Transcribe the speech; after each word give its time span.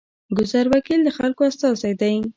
ګذر 0.37 0.65
وکیل 0.73 0.99
د 1.03 1.09
خلکو 1.17 1.41
استازی 1.49 1.93
دی 2.01 2.15